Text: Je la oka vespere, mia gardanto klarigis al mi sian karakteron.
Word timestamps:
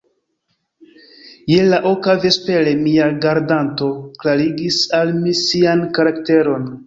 Je 1.55 1.65
la 1.73 1.79
oka 1.89 2.15
vespere, 2.23 2.73
mia 2.85 3.09
gardanto 3.25 3.91
klarigis 4.23 4.81
al 5.01 5.13
mi 5.21 5.35
sian 5.43 5.85
karakteron. 5.99 6.67